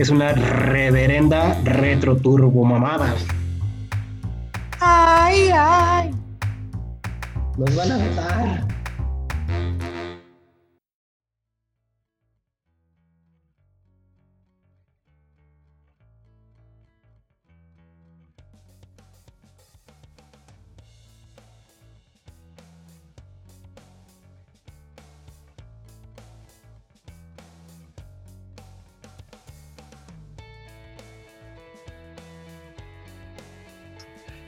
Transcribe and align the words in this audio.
Es 0.00 0.08
una 0.08 0.32
reverenda 0.32 1.60
retro 1.62 2.16
turbo 2.16 2.64
mamada. 2.64 3.14
Ay, 4.80 5.50
ay. 5.54 6.10
Nos 7.58 7.76
van 7.76 7.92
a 7.92 7.98
matar. 7.98 8.66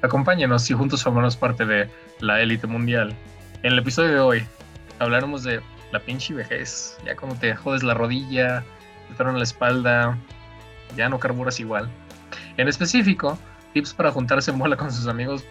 Acompáñenos 0.03 0.69
y 0.69 0.75
juntos 0.75 1.05
formamos 1.05 1.37
parte 1.37 1.65
de 1.65 1.89
la 2.19 2.41
élite 2.41 2.67
mundial. 2.67 3.15
En 3.63 3.73
el 3.73 3.79
episodio 3.79 4.11
de 4.11 4.21
hoy 4.21 4.47
hablaremos 4.99 5.45
de 5.45 5.61
la 5.93 6.01
pinche 6.01 6.35
vejez. 6.35 6.99
Ya 7.07 7.15
como 7.15 7.37
te 7.37 7.55
jodes 7.55 7.85
la 7.85 7.95
rodilla, 7.95 8.65
te 9.09 9.15
torna 9.15 9.35
la 9.35 9.45
espalda, 9.45 10.19
ya 10.97 11.09
no 11.09 11.21
carburas 11.21 11.61
igual. 11.61 11.89
En 12.57 12.67
específico, 12.67 13.39
tips 13.75 13.95
para 13.95 14.11
juntarse 14.11 14.51
en 14.51 14.59
con 14.59 14.93
sus 14.93 15.07
amigos 15.07 15.45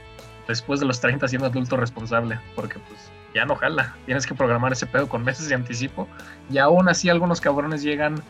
después 0.49 0.81
de 0.81 0.85
los 0.85 0.99
30 0.99 1.29
siendo 1.29 1.47
adulto 1.47 1.77
responsable. 1.77 2.37
Porque 2.53 2.77
pues 2.77 3.09
ya 3.33 3.45
no 3.45 3.55
jala. 3.55 3.95
Tienes 4.05 4.27
que 4.27 4.35
programar 4.35 4.73
ese 4.73 4.85
pedo 4.85 5.07
con 5.07 5.23
meses 5.23 5.47
de 5.47 5.55
anticipo. 5.55 6.09
Y 6.49 6.57
aún 6.57 6.89
así 6.89 7.07
algunos 7.07 7.39
cabrones 7.39 7.83
llegan 7.83 8.21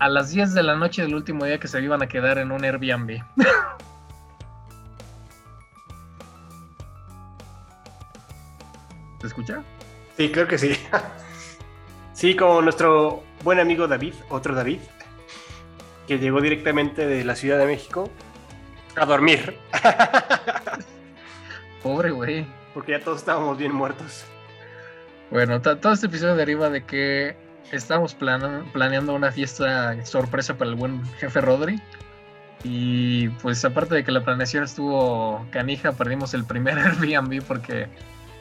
a 0.00 0.10
las 0.10 0.32
10 0.32 0.52
de 0.52 0.62
la 0.62 0.76
noche 0.76 1.00
del 1.00 1.14
último 1.14 1.46
día 1.46 1.58
que 1.58 1.68
se 1.68 1.80
iban 1.80 2.02
a 2.02 2.08
quedar 2.08 2.36
en 2.36 2.52
un 2.52 2.62
Airbnb. 2.62 3.22
¿Se 9.22 9.28
escucha? 9.28 9.62
Sí, 10.18 10.30
creo 10.30 10.46
que 10.46 10.58
sí. 10.58 10.72
Sí, 12.14 12.36
como 12.36 12.60
nuestro 12.60 13.24
buen 13.42 13.58
amigo 13.58 13.88
David, 13.88 14.12
otro 14.28 14.54
David, 14.54 14.78
que 16.06 16.18
llegó 16.18 16.40
directamente 16.42 17.06
de 17.06 17.24
la 17.24 17.34
Ciudad 17.34 17.58
de 17.58 17.64
México 17.66 18.10
a 18.96 19.06
dormir. 19.06 19.56
Pobre 21.82 22.10
güey. 22.10 22.46
Porque 22.74 22.92
ya 22.92 23.00
todos 23.00 23.18
estábamos 23.18 23.56
bien 23.58 23.72
muertos. 23.74 24.24
Bueno, 25.30 25.60
to- 25.62 25.78
todo 25.78 25.92
este 25.94 26.06
episodio 26.06 26.36
deriva 26.36 26.68
de 26.70 26.84
que 26.84 27.34
plana- 28.18 28.64
planeando 28.72 29.14
una 29.14 29.32
fiesta 29.32 30.04
sorpresa 30.04 30.56
para 30.58 30.70
el 30.70 30.76
buen 30.76 31.02
jefe 31.14 31.40
Rodri. 31.40 31.80
Y 32.62 33.28
pues 33.40 33.64
aparte 33.64 33.94
de 33.94 34.04
que 34.04 34.12
la 34.12 34.22
planeación 34.24 34.64
estuvo 34.64 35.44
canija, 35.50 35.92
perdimos 35.92 36.34
el 36.34 36.44
primer 36.44 36.78
Airbnb 36.78 37.42
porque 37.42 37.88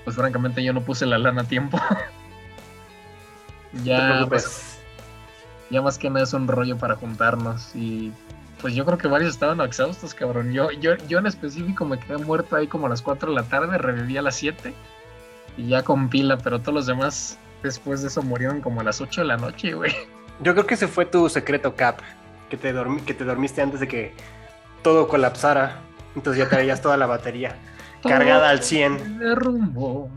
pues 0.04 0.16
francamente 0.16 0.64
yo 0.64 0.74
no 0.74 0.82
puse 0.82 1.06
la 1.06 1.18
lana 1.18 1.42
a 1.42 1.46
tiempo. 1.46 1.80
Ya, 3.86 4.26
pues, 4.28 4.80
ya 5.70 5.82
más 5.82 5.98
que 5.98 6.10
nada 6.10 6.24
es 6.24 6.34
un 6.34 6.48
rollo 6.48 6.78
para 6.78 6.96
juntarnos 6.96 7.74
y 7.74 8.12
pues 8.62 8.76
yo 8.76 8.86
creo 8.86 8.98
que 8.98 9.08
varios 9.08 9.32
estaban 9.32 9.62
exhaustos, 9.62 10.14
cabrón. 10.14 10.52
Yo, 10.52 10.72
yo, 10.72 10.96
yo 11.08 11.20
en 11.20 11.26
específico 11.26 11.86
me 11.86 11.98
quedé 11.98 12.18
muerto 12.18 12.56
ahí 12.58 12.68
como 12.68 12.88
a 12.88 12.90
las 12.90 13.02
4 13.02 13.30
de 13.30 13.36
la 13.36 13.44
tarde, 13.44 13.78
reviví 13.78 14.18
a 14.18 14.22
las 14.22 14.36
7 14.36 14.74
y 15.58 15.68
ya 15.70 15.84
con 15.84 16.10
pila, 16.10 16.38
pero 16.38 16.60
todos 16.60 16.74
los 16.74 16.86
demás 16.86 17.38
después 17.64 18.02
de 18.02 18.10
eso 18.10 18.22
murieron 18.22 18.60
como 18.62 18.82
a 18.82 18.84
las 18.84 19.00
8 19.00 19.22
de 19.22 19.28
la 19.28 19.38
noche, 19.38 19.74
güey. 19.74 19.96
Yo 20.42 20.54
creo 20.54 20.66
que 20.68 20.74
ese 20.74 20.88
fue 20.90 21.06
tu 21.06 21.30
secreto, 21.30 21.76
Cap. 21.76 22.00
Que 22.50 22.58
te, 22.58 22.76
dormi- 22.76 23.04
que 23.06 23.14
te 23.14 23.24
dormiste 23.24 23.62
antes 23.62 23.80
de 23.80 23.88
que 23.88 24.14
todo 24.84 25.08
colapsara. 25.08 25.78
Entonces 26.16 26.44
ya 26.44 26.50
traías 26.50 26.82
toda 26.82 26.98
la 26.98 27.06
batería 27.06 27.56
cargada 28.10 28.50
al 28.50 28.64
100 28.64 29.20
De 29.20 29.36
rumbo. 29.36 30.10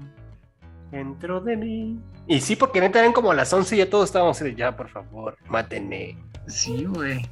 dentro 0.91 1.41
de 1.41 1.57
mí. 1.57 1.99
Y 2.27 2.41
sí, 2.41 2.57
porque 2.57 2.81
neta 2.81 3.01
eran 3.01 3.13
como 3.13 3.35
las 3.35 3.53
11 3.53 3.75
y 3.75 3.79
ya 3.79 3.91
todos 3.91 4.07
estábamos 4.07 4.37
así 4.37 4.45
de 4.51 4.55
ya, 4.55 4.77
por 4.77 4.89
favor, 4.89 5.37
mátenme. 5.49 6.17
Sí, 6.47 6.85
güey. 6.85 7.29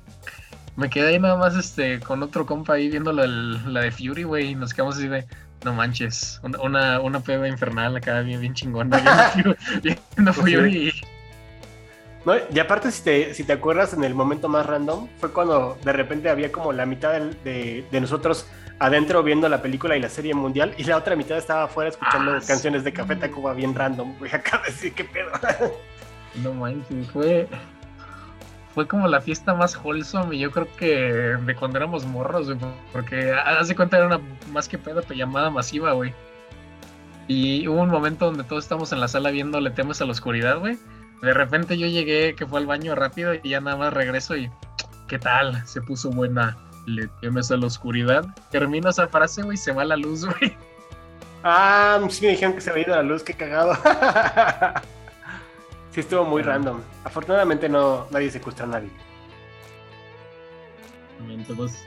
Me 0.76 0.88
quedé 0.90 1.08
ahí 1.08 1.18
nada 1.18 1.36
más 1.36 1.54
este 1.54 2.00
con 2.00 2.22
otro 2.22 2.46
compa 2.46 2.74
ahí 2.74 2.88
viendo 2.88 3.12
la, 3.12 3.26
la 3.26 3.80
de 3.80 3.90
Fury, 3.90 4.22
güey, 4.24 4.50
y 4.50 4.54
nos 4.54 4.72
quedamos 4.72 4.96
así 4.96 5.06
de 5.08 5.26
no 5.64 5.72
manches, 5.74 6.40
una, 6.42 6.60
una, 6.60 7.00
una 7.00 7.20
peda 7.20 7.46
infernal 7.46 7.94
acá 7.96 8.20
bien, 8.20 8.40
bien 8.40 8.52
chingona, 8.54 8.98
viendo, 9.34 9.54
Fury- 9.54 9.98
viendo 10.16 10.32
Fury 10.32 10.88
y 10.88 10.92
¿No? 12.24 12.34
Y 12.52 12.58
aparte, 12.58 12.90
si 12.90 13.02
te, 13.02 13.34
si 13.34 13.44
te 13.44 13.52
acuerdas, 13.52 13.92
en 13.94 14.04
el 14.04 14.14
momento 14.14 14.48
más 14.48 14.64
random, 14.66 15.08
fue 15.18 15.32
cuando 15.32 15.76
de 15.84 15.92
repente 15.92 16.30
había 16.30 16.50
como 16.52 16.72
la 16.72 16.86
mitad 16.86 17.12
de 17.20 17.84
nosotros 18.00 18.46
adentro 18.82 19.22
viendo 19.22 19.48
la 19.48 19.62
película 19.62 19.96
y 19.96 20.00
la 20.00 20.08
serie 20.08 20.34
mundial, 20.34 20.74
y 20.76 20.84
la 20.84 20.96
otra 20.96 21.14
mitad 21.16 21.38
estaba 21.38 21.64
afuera 21.64 21.90
escuchando 21.90 22.34
Ah, 22.34 22.40
sí. 22.40 22.48
canciones 22.48 22.82
de 22.84 22.92
Café 22.92 23.16
Tacuba 23.16 23.54
bien 23.54 23.74
random. 23.74 24.18
Voy 24.18 24.28
acá 24.28 24.60
a 24.62 24.66
decir 24.66 24.92
qué 24.92 25.04
pedo. 25.04 25.30
No 26.42 26.52
manches, 26.54 27.10
fue. 27.10 27.48
Fue 28.74 28.88
como 28.88 29.06
la 29.06 29.20
fiesta 29.20 29.54
más 29.54 29.76
wholesome 29.76 30.34
y 30.34 30.38
yo 30.40 30.50
creo 30.50 30.66
que 30.78 30.88
de 30.96 31.54
cuando 31.54 31.76
éramos 31.78 32.06
morros, 32.06 32.46
güey, 32.46 32.58
porque 32.92 33.32
haz 33.32 33.68
de 33.68 33.76
cuenta 33.76 33.98
era 33.98 34.06
una 34.06 34.18
más 34.50 34.66
que 34.68 34.78
pedo 34.78 35.02
llamada 35.14 35.50
masiva, 35.50 35.92
güey. 35.92 36.14
Y 37.28 37.68
hubo 37.68 37.82
un 37.82 37.90
momento 37.90 38.24
donde 38.24 38.44
todos 38.44 38.64
estamos 38.64 38.92
en 38.92 39.00
la 39.00 39.08
sala 39.08 39.30
viendo 39.30 39.60
Le 39.60 39.70
temes 39.70 40.00
a 40.00 40.06
la 40.06 40.12
oscuridad, 40.12 40.58
güey. 40.58 40.78
De 41.22 41.34
repente 41.34 41.78
yo 41.78 41.86
llegué, 41.86 42.34
que 42.34 42.46
fue 42.46 42.58
al 42.60 42.66
baño 42.66 42.94
rápido 42.94 43.32
y 43.34 43.48
ya 43.48 43.60
nada 43.60 43.76
más 43.76 43.92
regreso 43.92 44.36
y. 44.36 44.50
¿Qué 45.06 45.18
tal? 45.18 45.64
Se 45.66 45.82
puso 45.82 46.10
buena. 46.10 46.56
Le 46.86 47.08
temes 47.20 47.50
a 47.50 47.56
la 47.56 47.66
oscuridad. 47.66 48.24
Termino 48.50 48.90
esa 48.90 49.06
frase, 49.08 49.42
güey, 49.42 49.54
y 49.54 49.58
se 49.58 49.72
va 49.72 49.84
la 49.84 49.96
luz, 49.96 50.24
güey. 50.38 50.56
ah, 51.44 52.00
sí 52.08 52.24
me 52.26 52.32
dijeron 52.32 52.54
que 52.54 52.60
se 52.60 52.70
había 52.70 52.84
ido 52.84 52.96
la 52.96 53.02
luz, 53.02 53.22
qué 53.22 53.34
cagado. 53.34 53.74
sí, 55.92 56.00
estuvo 56.00 56.24
muy 56.24 56.42
random. 56.42 56.80
Afortunadamente 57.04 57.68
no 57.68 58.06
nadie 58.10 58.30
secuestró 58.30 58.66
a 58.66 58.68
nadie. 58.68 58.90
Entonces, 61.28 61.84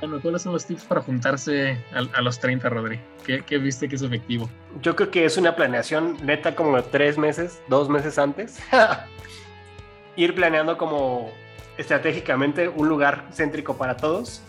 bueno, 0.00 0.20
¿cuáles 0.20 0.42
son 0.42 0.52
los 0.52 0.64
tips 0.64 0.84
para 0.84 1.00
juntarse 1.00 1.84
a, 1.92 1.98
a 2.16 2.22
los 2.22 2.38
30, 2.38 2.68
Rodri? 2.68 3.00
¿Qué, 3.26 3.42
¿Qué 3.42 3.58
viste 3.58 3.88
que 3.88 3.96
es 3.96 4.02
efectivo? 4.02 4.48
Yo 4.80 4.94
creo 4.94 5.10
que 5.10 5.24
es 5.24 5.36
una 5.36 5.56
planeación 5.56 6.16
neta 6.24 6.54
como 6.54 6.80
tres 6.84 7.18
meses, 7.18 7.60
dos 7.68 7.88
meses 7.88 8.18
antes. 8.18 8.60
Ir 10.16 10.34
planeando 10.34 10.78
como 10.78 11.32
estratégicamente 11.78 12.68
un 12.68 12.88
lugar 12.88 13.24
céntrico 13.32 13.76
para 13.76 13.96
todos. 13.96 14.42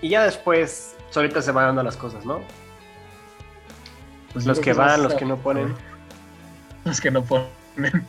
Y 0.00 0.08
ya 0.10 0.24
después, 0.24 0.96
solitas 1.10 1.44
se 1.44 1.52
van 1.52 1.66
dando 1.66 1.82
las 1.82 1.96
cosas, 1.96 2.24
¿no? 2.24 2.40
Pues 4.32 4.46
Los 4.46 4.60
que 4.60 4.72
van, 4.72 5.02
los 5.02 5.14
que 5.14 5.26
no 5.26 5.36
ponen. 5.36 5.74
Los 6.84 6.98
que 6.98 7.10
no 7.10 7.22
ponen. 7.22 8.06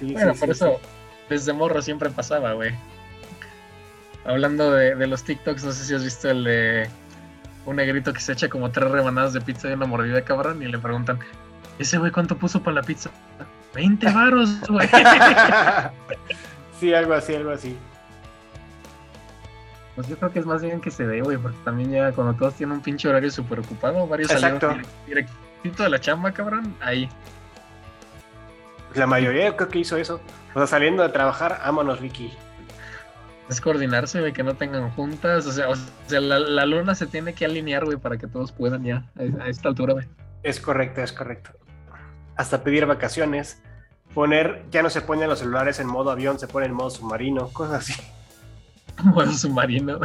Sí, 0.00 0.12
Bueno, 0.14 0.34
sí, 0.34 0.40
por 0.40 0.48
sí, 0.48 0.52
eso 0.52 0.80
desde 1.28 1.52
morro 1.52 1.80
siempre 1.80 2.10
pasaba, 2.10 2.54
güey. 2.54 2.74
Hablando 4.24 4.72
de, 4.72 4.96
de 4.96 5.06
los 5.06 5.22
TikToks, 5.22 5.62
no 5.62 5.70
sé 5.70 5.84
si 5.84 5.94
has 5.94 6.02
visto 6.02 6.28
el 6.28 6.42
de 6.42 6.90
un 7.66 7.76
negrito 7.76 8.12
que 8.12 8.20
se 8.20 8.32
echa 8.32 8.48
como 8.48 8.70
tres 8.72 8.90
rebanadas 8.90 9.32
de 9.32 9.40
pizza 9.40 9.70
y 9.70 9.74
una 9.74 9.86
mordida, 9.86 10.22
cabrón, 10.22 10.60
y 10.60 10.66
le 10.66 10.78
preguntan, 10.78 11.20
¿ese 11.78 11.98
güey 11.98 12.10
cuánto 12.10 12.36
puso 12.36 12.60
para 12.60 12.76
la 12.76 12.82
pizza? 12.82 13.10
20 13.74 14.10
varos, 14.12 14.60
güey. 14.68 14.88
sí, 16.84 16.94
algo 16.94 17.14
así, 17.14 17.34
algo 17.34 17.50
así. 17.50 17.76
Pues 19.94 20.08
yo 20.08 20.16
creo 20.18 20.32
que 20.32 20.40
es 20.40 20.46
más 20.46 20.60
bien 20.62 20.80
que 20.80 20.90
se 20.90 21.06
dé, 21.06 21.20
güey, 21.22 21.38
porque 21.38 21.56
también 21.64 21.90
ya 21.90 22.12
cuando 22.12 22.34
todos 22.34 22.54
tienen 22.54 22.76
un 22.76 22.82
pinche 22.82 23.08
horario 23.08 23.30
súper 23.30 23.60
ocupado, 23.60 24.06
varios 24.06 24.30
Exacto. 24.30 24.66
salieron 24.68 24.84
direct- 25.06 25.28
directito 25.62 25.82
de 25.84 25.88
la 25.88 26.00
chamba, 26.00 26.32
cabrón, 26.32 26.76
ahí. 26.80 27.08
La 28.94 29.06
mayoría 29.06 29.46
yo 29.46 29.56
creo 29.56 29.68
que 29.68 29.78
hizo 29.78 29.96
eso. 29.96 30.20
O 30.54 30.58
sea, 30.58 30.66
saliendo 30.66 31.02
de 31.02 31.08
trabajar, 31.08 31.60
ámonos, 31.62 32.00
Ricky. 32.00 32.32
Es 33.48 33.60
coordinarse, 33.60 34.20
güey, 34.20 34.32
que 34.32 34.42
no 34.42 34.54
tengan 34.54 34.90
juntas. 34.90 35.46
O 35.46 35.52
sea, 35.52 35.68
o 35.68 35.74
sea 36.06 36.20
la, 36.20 36.38
la 36.38 36.64
luna 36.66 36.94
se 36.94 37.06
tiene 37.06 37.32
que 37.34 37.44
alinear, 37.44 37.84
güey, 37.84 37.96
para 37.96 38.16
que 38.18 38.26
todos 38.26 38.52
puedan 38.52 38.84
ya 38.84 39.04
a, 39.16 39.44
a 39.44 39.48
esta 39.48 39.68
altura, 39.68 39.94
güey. 39.94 40.06
Es 40.42 40.60
correcto, 40.60 41.00
es 41.02 41.12
correcto. 41.12 41.50
Hasta 42.36 42.62
pedir 42.62 42.86
vacaciones. 42.86 43.62
Poner, 44.14 44.64
ya 44.70 44.82
no 44.82 44.90
se 44.90 45.00
ponen 45.00 45.28
los 45.28 45.40
celulares 45.40 45.80
en 45.80 45.88
modo 45.88 46.10
avión, 46.10 46.38
se 46.38 46.46
pone 46.46 46.66
en 46.66 46.72
modo 46.74 46.90
submarino, 46.90 47.48
cosas 47.48 47.88
así. 47.90 47.94
modo 49.02 49.32
submarino. 49.32 49.98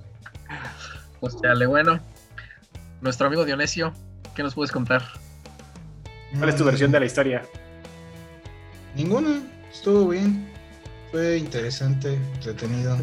pues 1.20 1.36
chale, 1.40 1.66
bueno. 1.66 2.00
Nuestro 3.02 3.26
amigo 3.26 3.44
Dionisio, 3.44 3.92
¿qué 4.34 4.42
nos 4.42 4.54
puedes 4.54 4.72
contar? 4.72 5.02
¿Cuál 6.38 6.48
es 6.50 6.56
tu 6.56 6.64
Mm, 6.64 6.66
versión 6.66 6.92
de 6.92 7.00
la 7.00 7.06
historia? 7.06 7.42
Ninguna. 8.94 9.42
Estuvo 9.70 10.08
bien. 10.08 10.50
Fue 11.10 11.36
interesante, 11.38 12.14
entretenido. 12.34 12.96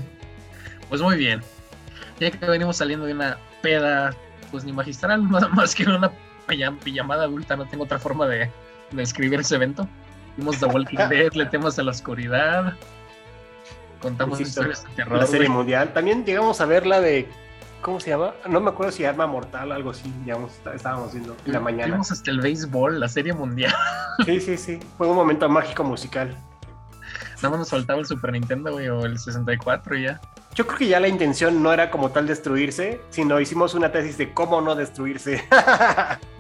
Pues 0.90 1.02
muy 1.02 1.18
bien. 1.18 1.42
Ya 2.20 2.32
que 2.32 2.46
venimos 2.46 2.78
saliendo 2.78 3.06
de 3.06 3.14
una 3.14 3.38
peda, 3.62 4.16
pues 4.52 4.64
ni 4.64 4.72
magistral, 4.72 5.30
nada 5.32 5.48
más 5.50 5.76
que 5.76 5.84
una 5.84 6.12
pijam- 6.48 6.80
pijamada 6.80 7.24
adulta, 7.26 7.56
no 7.56 7.68
tengo 7.68 7.84
otra 7.84 8.00
forma 8.00 8.26
de, 8.28 8.40
de 8.40 8.50
describir 8.92 9.40
ese 9.40 9.56
evento. 9.56 9.88
Vimos 10.38 10.60
The 10.60 10.68
Walking 10.68 10.98
Dead, 11.10 11.34
le 11.34 11.46
temas 11.48 11.78
a 11.80 11.84
la 11.84 11.92
oscuridad, 11.92 12.74
contamos 14.02 14.40
Insisto, 14.40 14.62
historias 14.62 14.84
de 14.90 14.96
terror. 14.96 15.20
La 15.20 15.26
serie 15.26 15.48
güey. 15.48 15.58
mundial. 15.58 15.94
También 15.94 16.24
llegamos 16.26 16.62
a 16.62 16.66
ver 16.66 16.86
la 16.86 17.02
de. 17.02 17.28
¿Cómo 17.82 18.00
se 18.00 18.10
llama? 18.10 18.34
No 18.50 18.60
me 18.60 18.70
acuerdo 18.70 18.92
si 18.92 19.06
Arma 19.06 19.28
Mortal, 19.28 19.72
algo 19.72 19.92
así. 19.92 20.12
Digamos, 20.24 20.52
estábamos 20.74 21.14
viendo 21.14 21.36
en 21.46 21.54
la 21.54 21.60
mañana. 21.60 21.92
Vimos 21.92 22.12
hasta 22.12 22.32
el 22.32 22.42
béisbol, 22.42 23.00
la 23.00 23.08
serie 23.08 23.34
mundial. 23.34 23.74
Sí, 24.26 24.40
sí, 24.42 24.58
sí. 24.58 24.80
Fue 24.98 25.08
un 25.08 25.16
momento 25.16 25.48
mágico 25.48 25.84
musical. 25.84 26.36
Nada 27.36 27.52
más 27.52 27.60
nos 27.60 27.70
faltaba 27.70 28.00
el 28.00 28.08
Super 28.08 28.32
Nintendo, 28.32 28.72
güey, 28.72 28.90
o 28.90 29.06
el 29.06 29.20
64 29.20 29.96
y 29.96 30.04
ya. 30.06 30.20
Yo 30.56 30.66
creo 30.66 30.80
que 30.80 30.88
ya 30.88 31.00
la 31.00 31.08
intención 31.08 31.62
no 31.62 31.72
era 31.72 31.92
como 31.92 32.10
tal 32.10 32.26
destruirse, 32.26 33.00
sino 33.12 33.40
hicimos 33.40 33.76
una 33.76 33.92
tesis 33.92 34.18
de 34.18 34.34
cómo 34.34 34.60
no 34.60 34.74
destruirse. 34.74 35.48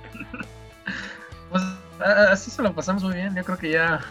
Así 2.07 2.51
se 2.51 2.61
lo 2.61 2.73
pasamos 2.73 3.03
muy 3.03 3.15
bien. 3.15 3.35
Yo 3.35 3.43
creo 3.43 3.57
que 3.57 3.71
ya 3.71 4.01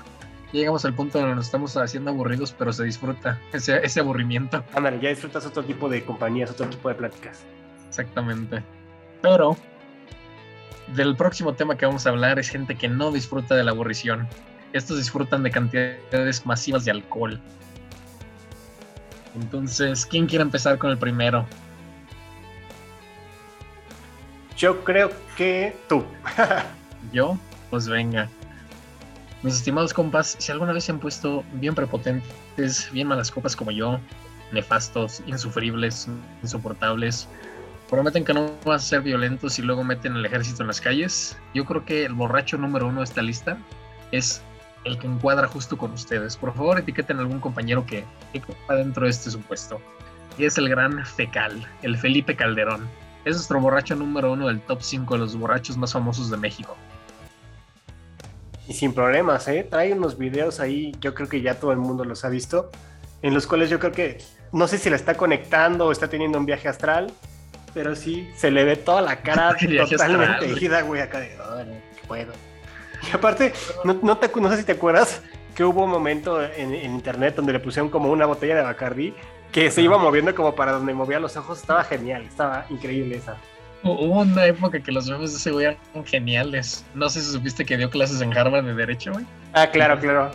llegamos 0.53 0.85
al 0.85 0.95
punto 0.95 1.19
donde 1.19 1.35
nos 1.35 1.47
estamos 1.47 1.77
haciendo 1.77 2.11
aburridos, 2.11 2.55
pero 2.57 2.73
se 2.73 2.85
disfruta 2.85 3.39
ese, 3.53 3.85
ese 3.85 4.01
aburrimiento. 4.01 4.65
Ándale, 4.75 5.01
ya 5.01 5.09
disfrutas 5.09 5.47
otro 5.47 5.65
tipo 5.65 5.89
de 5.89 6.05
compañías, 6.05 6.51
otro 6.51 6.69
tipo 6.69 6.89
de 6.89 6.95
pláticas. 6.95 7.45
Exactamente. 7.89 8.63
Pero 9.23 9.57
del 10.95 11.17
próximo 11.17 11.55
tema 11.55 11.77
que 11.77 11.87
vamos 11.87 12.07
a 12.07 12.11
hablar 12.11 12.39
es 12.39 12.49
gente 12.49 12.77
que 12.77 12.89
no 12.89 13.11
disfruta 13.11 13.55
de 13.55 13.65
la 13.65 13.73
aburrición. 13.73 14.29
Estos 14.73 14.99
disfrutan 14.99 15.43
de 15.43 15.51
cantidades 15.51 16.45
masivas 16.45 16.85
de 16.85 16.91
alcohol. 16.91 17.41
Entonces, 19.35 20.07
¿quién 20.07 20.27
quiere 20.27 20.43
empezar 20.43 20.79
con 20.79 20.91
el 20.91 20.99
primero? 20.99 21.47
Yo 24.57 24.83
creo 24.85 25.11
que 25.37 25.77
tú. 25.89 26.05
¿Yo? 27.13 27.39
Pues 27.71 27.89
venga. 27.89 28.29
Mis 29.43 29.55
estimados 29.55 29.93
compas, 29.93 30.37
si 30.39 30.51
alguna 30.51 30.73
vez 30.73 30.85
se 30.85 30.93
han 30.93 30.99
puesto 30.99 31.45
bien 31.55 31.75
prepotentes, 31.75 32.91
bien 32.93 33.07
malas 33.07 33.31
copas 33.31 33.55
como 33.55 33.71
yo, 33.71 34.01
nefastos, 34.53 35.23
insufribles, 35.27 36.09
insoportables, 36.43 37.29
prometen 37.91 38.25
que 38.25 38.35
no 38.35 38.51
van 38.65 38.77
a 38.77 38.79
ser 38.79 39.03
violentos 39.03 39.59
y 39.59 39.63
luego 39.63 39.85
meten 39.85 40.17
el 40.17 40.25
ejército 40.25 40.63
en 40.63 40.69
las 40.69 40.81
calles, 40.81 41.37
yo 41.55 41.65
creo 41.65 41.85
que 41.85 42.05
el 42.05 42.15
borracho 42.15 42.57
número 42.57 42.89
uno 42.89 43.01
de 43.01 43.05
esta 43.05 43.23
lista 43.23 43.59
es 44.13 44.43
el 44.85 44.99
que 44.99 45.07
encuadra 45.07 45.49
justo 45.49 45.77
con 45.77 45.93
ustedes. 45.93 46.37
Por 46.37 46.55
favor, 46.55 46.79
etiqueten 46.79 47.19
a 47.19 47.21
algún 47.21 47.41
compañero 47.41 47.85
que 47.87 48.05
quepa 48.33 48.75
dentro 48.75 49.05
de 49.05 49.11
este 49.11 49.31
supuesto. 49.31 49.81
Y 50.39 50.45
es 50.45 50.59
el 50.59 50.69
gran 50.69 51.05
Fecal, 51.05 51.67
el 51.83 51.97
Felipe 51.97 52.37
Calderón. 52.37 52.89
Es 53.25 53.35
nuestro 53.37 53.61
borracho 53.61 53.97
número 53.97 54.33
uno 54.33 54.47
del 54.47 54.61
top 54.61 54.81
5 54.81 55.15
de 55.15 55.21
los 55.21 55.37
borrachos 55.37 55.77
más 55.77 55.93
famosos 55.93 56.31
de 56.31 56.37
México. 56.37 56.77
Y 58.69 58.73
sin 58.75 58.93
problemas, 58.93 59.47
¿eh? 59.49 59.67
Trae 59.69 59.93
unos 59.93 60.19
videos 60.19 60.59
ahí, 60.61 60.93
yo 61.01 61.15
creo 61.15 61.29
que 61.29 61.41
ya 61.41 61.55
todo 61.55 61.73
el 61.73 61.79
mundo 61.79 62.05
los 62.05 62.25
ha 62.25 62.29
visto, 62.29 62.71
en 63.23 63.33
los 63.35 63.47
cuales 63.47 63.71
yo 63.71 63.79
creo 63.79 63.93
que, 63.93 64.19
no 64.53 64.67
sé 64.67 64.79
si 64.79 64.91
la 64.91 64.97
está 64.97 65.15
conectando 65.15 65.87
o 65.87 65.93
está 65.93 66.09
teniendo 66.09 66.39
un 66.39 66.47
viaje 66.47 66.69
astral, 66.69 67.13
pero 67.75 67.95
sí, 67.95 68.29
se 68.37 68.51
le 68.51 68.65
ve 68.65 68.77
toa 68.77 69.01
la 69.03 69.17
cara 69.23 69.55
totalmente 69.91 70.47
astral, 70.53 70.85
güey. 70.85 71.01
acá 71.01 71.21
de, 71.21 71.31
"Ay, 71.59 71.67
no 71.67 72.09
puedo. 72.09 72.33
Y 73.11 73.15
aparte, 73.15 73.53
no, 73.85 73.99
no, 74.03 74.17
te- 74.19 74.31
no 74.41 74.51
sé 74.51 74.57
si 74.59 74.65
te 74.65 74.73
acuerdas 74.73 75.23
que 75.55 75.63
hubo 75.65 75.85
un 75.85 75.91
momento 75.91 76.43
en, 76.43 76.75
en 76.75 76.93
internet 76.93 77.35
donde 77.37 77.53
le 77.53 77.61
pusieron 77.61 77.89
como 77.91 78.11
una 78.11 78.27
botella 78.27 78.57
de 78.57 78.63
Bacardi 78.63 79.15
que 79.53 79.71
se 79.71 79.81
iba 79.81 79.97
moviendo 79.97 80.35
como 80.35 80.55
para 80.55 80.73
donde 80.73 80.93
movía 80.93 81.21
los 81.21 81.37
ojos, 81.37 81.61
estaba 81.61 81.85
genial, 81.85 82.23
estaba 82.23 82.67
increíble 82.69 83.17
esa. 83.17 83.37
Hu- 83.83 83.99
Hubo 84.07 84.21
una 84.23 84.47
época 84.47 84.81
que 84.81 84.91
los 84.93 85.09
memes 85.09 85.33
de 85.33 85.37
ese 85.39 85.51
güey 85.51 85.67
eran 85.67 86.05
geniales. 86.05 86.85
No 86.95 87.09
sé 87.09 87.21
si 87.21 87.31
supiste 87.33 87.65
que 87.65 87.77
dio 87.77 87.91
clases 87.91 88.21
en 88.21 88.37
Harvard 88.37 88.65
de 88.65 88.75
Derecho, 88.75 89.13
güey. 89.13 89.27
Ah, 89.53 89.69
claro, 89.71 89.99
claro. 89.99 90.31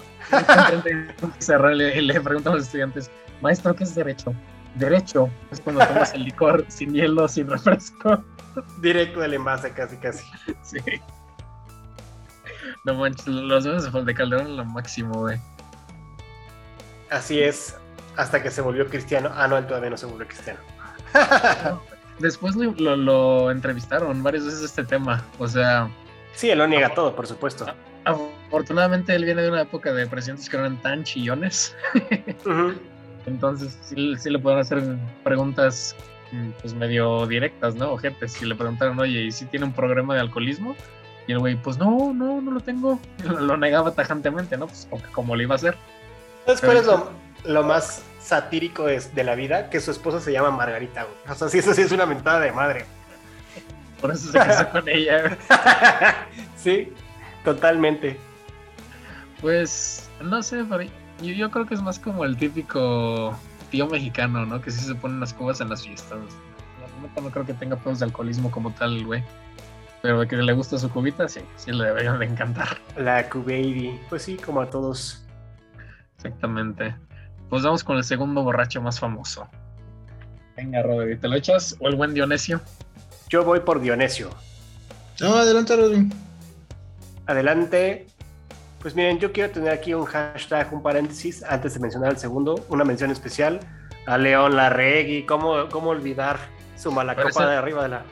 Cerrar, 1.40 1.74
le, 1.74 2.02
le 2.02 2.22
preguntan 2.22 2.54
a 2.54 2.56
los 2.58 2.66
estudiantes, 2.66 3.12
maestro, 3.42 3.76
¿qué 3.76 3.84
es 3.84 3.94
Derecho? 3.96 4.34
Derecho 4.76 5.30
es 5.52 5.60
cuando 5.60 5.86
tomas 5.86 6.14
el 6.14 6.24
licor 6.24 6.66
sin 6.70 6.94
hielo, 6.94 7.28
sin 7.28 7.50
refresco. 7.50 8.24
Directo 8.80 9.20
del 9.20 9.34
envase, 9.34 9.72
casi, 9.74 9.98
casi. 9.98 10.24
Sí. 10.64 10.78
No 12.86 12.94
manches, 12.96 13.28
los 13.28 13.66
memes 13.66 14.06
de 14.06 14.14
Calderón 14.14 14.56
lo 14.58 14.66
máximo, 14.66 15.14
güey. 15.20 15.40
Así 17.10 17.42
es, 17.42 17.76
hasta 18.16 18.42
que 18.42 18.50
se 18.50 18.62
volvió 18.62 18.88
cristiano. 18.88 19.30
Ah, 19.36 19.48
no, 19.48 19.58
él 19.58 19.68
todavía 19.68 19.90
no 19.90 19.98
se 19.98 20.06
volvió 20.06 20.26
cristiano. 20.28 20.60
Después 22.20 22.56
lo, 22.56 22.72
lo- 22.74 22.96
lo 22.98 23.52
entrevistaron 23.52 24.22
varias 24.24 24.46
veces 24.46 24.62
este 24.64 24.84
tema. 24.84 25.24
O 25.40 25.48
sea, 25.48 25.90
sí, 26.36 26.50
él 26.50 26.60
lo 26.60 26.68
niega 26.68 26.94
todo, 26.94 27.16
por 27.16 27.26
supuesto. 27.28 27.66
afortunadamente 28.06 29.14
él 29.16 29.26
viene 29.26 29.42
de 29.44 29.50
una 29.50 29.62
época 29.62 29.94
de 29.94 30.06
presidentes 30.08 30.50
que 30.50 30.58
no 30.58 30.66
eran 30.66 30.82
tan 30.82 31.04
chillones. 31.04 31.76
Entonces 33.26 33.78
sí, 33.84 34.16
sí 34.18 34.30
le 34.30 34.40
pueden 34.40 34.60
hacer 34.60 34.82
preguntas 35.24 35.96
mm, 36.32 36.50
pues 36.62 36.74
medio 36.74 37.28
directas, 37.28 37.76
¿no? 37.76 37.92
Ojetes. 37.92 38.34
Si 38.34 38.46
le 38.46 38.56
preguntaron, 38.56 39.00
oye, 39.00 39.24
¿y 39.24 39.32
si 39.32 39.46
tiene 39.46 39.66
un 39.66 39.74
problema 39.74 40.16
de 40.16 40.22
alcoholismo? 40.22 40.76
Y 41.28 41.34
el 41.34 41.40
güey, 41.40 41.56
pues 41.56 41.78
no, 41.78 42.14
no, 42.14 42.42
no 42.42 42.52
lo 42.52 42.60
tengo. 42.62 43.00
Lo, 43.24 43.40
lo 43.40 43.58
negaba 43.58 43.92
tajantemente, 43.92 44.58
¿no? 44.58 44.68
Pues 44.68 44.88
como, 44.90 45.04
como 45.14 45.36
lo 45.36 45.42
iba 45.44 45.54
a 45.56 45.58
hacer. 45.58 45.76
¿Sabes 46.46 46.62
cuál 46.62 46.78
es 46.78 46.86
lo, 46.88 47.10
lo 47.44 47.64
más 47.64 48.04
satírico 48.20 48.88
es 48.88 49.14
de 49.16 49.24
la 49.24 49.36
vida? 49.36 49.70
Que 49.70 49.80
su 49.80 49.92
esposa 49.92 50.20
se 50.20 50.32
llama 50.32 50.52
Margarita, 50.52 51.04
güey. 51.04 51.16
O 51.30 51.36
sea, 51.36 51.50
sí, 51.50 51.60
eso 51.60 51.74
sí 51.74 51.82
es 51.82 51.92
una 51.92 52.06
mentada 52.06 52.40
de 52.40 52.52
madre. 52.52 52.86
Por 54.00 54.12
eso 54.12 54.32
se 54.32 54.38
casó 54.38 54.70
con 54.70 54.88
ella. 54.90 55.38
sí, 56.56 56.92
totalmente. 57.44 58.20
Pues, 59.42 60.10
no 60.22 60.42
sé, 60.44 60.64
yo, 61.22 61.32
yo 61.34 61.52
creo 61.52 61.66
que 61.66 61.76
es 61.76 61.82
más 61.82 62.00
como 62.00 62.26
el 62.26 62.38
típico 62.38 63.38
tío 63.70 63.88
mexicano, 63.88 64.46
¿no? 64.46 64.62
Que 64.62 64.72
sí 64.72 64.82
se 64.86 64.96
ponen 64.96 65.20
las 65.20 65.34
cubas 65.34 65.62
en 65.62 65.70
las 65.70 65.84
fiestas. 65.84 66.20
Neta 67.02 67.22
no 67.22 67.32
creo 67.32 67.46
que 67.46 67.54
tenga 67.54 67.76
pedos 67.76 68.00
de 68.00 68.06
alcoholismo 68.06 68.52
como 68.52 68.72
tal, 68.72 69.04
güey. 69.06 69.24
Pero 70.02 70.28
que 70.28 70.36
le 70.36 70.54
gusta 70.54 70.78
su 70.78 70.90
cubita, 70.90 71.28
sí, 71.28 71.42
sí 71.56 71.72
le 71.72 71.86
deberían 71.86 72.20
de 72.20 72.26
encantar. 72.26 72.78
La 72.98 73.28
Q-Baby. 73.30 74.00
Pues 74.10 74.24
sí, 74.24 74.38
como 74.38 74.62
a 74.62 74.70
todos. 74.70 75.26
Exactamente. 76.18 76.96
Pues 77.52 77.64
vamos 77.64 77.84
con 77.84 77.98
el 77.98 78.06
segundo 78.06 78.44
borracho 78.44 78.82
más 78.82 78.98
famoso. 78.98 79.46
Venga, 80.56 80.82
Rodri, 80.84 81.18
¿te 81.18 81.28
lo 81.28 81.36
echas? 81.36 81.76
¿O 81.82 81.90
el 81.90 81.98
buen 81.98 82.14
Dionisio? 82.14 82.62
Yo 83.28 83.44
voy 83.44 83.60
por 83.60 83.82
Dionisio. 83.82 84.30
No, 85.20 85.36
adelante, 85.36 85.76
Rodri. 85.76 86.08
Adelante. 87.28 88.08
Pues 88.80 88.96
miren, 88.96 89.20
yo 89.20 89.34
quiero 89.34 89.52
tener 89.52 89.74
aquí 89.74 89.94
un 89.94 90.06
hashtag, 90.06 90.74
un 90.74 90.82
paréntesis, 90.82 91.44
antes 91.44 91.74
de 91.74 91.82
mencionar 91.82 92.12
el 92.12 92.18
segundo, 92.18 92.66
una 92.70 92.86
mención 92.86 93.12
especial 93.12 93.60
a 94.06 94.18
León 94.18 94.56
Larregui. 94.56 95.26
¿Cómo, 95.26 95.68
cómo 95.70 95.90
olvidar 95.90 96.38
su 96.78 96.90
mala 96.90 97.16
Pero 97.18 97.30
copa 97.32 97.42
ese- 97.44 97.52
de 97.52 97.58
arriba 97.58 97.84
de 97.84 97.90
la... 97.90 98.04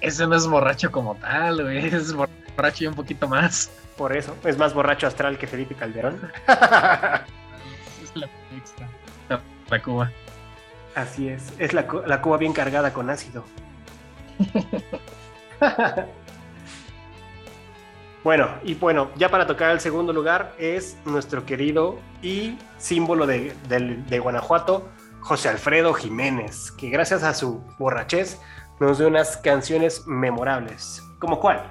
Ese 0.00 0.26
no 0.26 0.34
es 0.34 0.46
borracho 0.46 0.90
como 0.90 1.14
tal, 1.16 1.62
güey. 1.62 1.86
Es 1.94 2.14
borracho 2.14 2.84
y 2.84 2.86
un 2.86 2.94
poquito 2.94 3.28
más. 3.28 3.70
Por 3.98 4.16
eso, 4.16 4.34
es 4.44 4.56
más 4.56 4.72
borracho 4.72 5.06
astral 5.06 5.36
que 5.36 5.46
Felipe 5.46 5.74
Calderón. 5.74 6.18
La 8.20 8.28
extra. 8.56 8.88
La, 9.28 9.40
la 9.70 9.82
Cuba. 9.82 10.10
Así 10.94 11.28
es, 11.28 11.52
es 11.58 11.72
la, 11.74 11.86
la 12.06 12.20
cuba 12.20 12.38
bien 12.38 12.52
cargada 12.52 12.92
con 12.92 13.08
ácido. 13.08 13.44
bueno, 18.24 18.48
y 18.64 18.74
bueno, 18.74 19.10
ya 19.16 19.30
para 19.30 19.46
tocar 19.46 19.70
el 19.70 19.78
segundo 19.80 20.12
lugar 20.12 20.54
es 20.58 20.98
nuestro 21.04 21.46
querido 21.46 22.00
y 22.20 22.58
símbolo 22.78 23.26
de, 23.26 23.54
de 23.68 24.18
Guanajuato, 24.18 24.88
José 25.20 25.50
Alfredo 25.50 25.94
Jiménez, 25.94 26.72
que 26.72 26.90
gracias 26.90 27.22
a 27.22 27.32
su 27.32 27.62
borrachez 27.78 28.40
nos 28.80 28.98
dio 28.98 29.06
unas 29.08 29.36
canciones 29.36 30.06
memorables. 30.06 31.02
¿Como 31.20 31.38
cuál? 31.38 31.62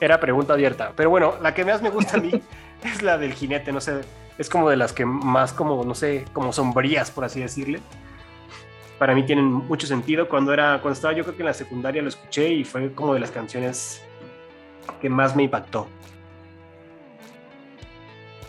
Era 0.00 0.18
pregunta 0.20 0.54
abierta, 0.54 0.92
pero 0.96 1.10
bueno, 1.10 1.34
la 1.40 1.54
que 1.54 1.64
más 1.64 1.82
me 1.82 1.90
gusta 1.90 2.16
a 2.16 2.20
mí 2.20 2.32
es 2.84 3.02
la 3.02 3.18
del 3.18 3.34
jinete, 3.34 3.72
no 3.72 3.80
sé, 3.80 4.00
es 4.38 4.48
como 4.48 4.70
de 4.70 4.76
las 4.76 4.92
que 4.92 5.04
más 5.04 5.52
como, 5.52 5.84
no 5.84 5.94
sé, 5.94 6.24
como 6.32 6.52
sombrías, 6.52 7.10
por 7.10 7.24
así 7.24 7.40
decirle. 7.40 7.80
Para 8.98 9.14
mí 9.14 9.24
tienen 9.24 9.46
mucho 9.46 9.86
sentido. 9.86 10.28
Cuando 10.28 10.52
era, 10.52 10.80
cuando 10.80 10.92
estaba 10.92 11.12
yo 11.14 11.24
creo 11.24 11.36
que 11.36 11.42
en 11.42 11.46
la 11.46 11.54
secundaria 11.54 12.02
lo 12.02 12.08
escuché 12.08 12.48
y 12.48 12.64
fue 12.64 12.92
como 12.92 13.14
de 13.14 13.20
las 13.20 13.30
canciones 13.30 14.02
que 15.00 15.08
más 15.08 15.34
me 15.34 15.44
impactó. 15.44 15.88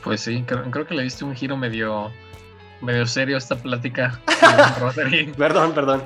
Pues 0.04 0.22
sí, 0.22 0.44
creo, 0.46 0.70
creo 0.70 0.86
que 0.86 0.94
le 0.94 1.04
diste 1.04 1.24
un 1.24 1.34
giro 1.36 1.58
medio, 1.58 2.12
medio 2.82 3.06
serio 3.08 3.36
a 3.36 3.40
esta 3.40 3.56
plática. 3.56 4.20
Perdón, 5.38 5.74
perdón. 5.74 6.04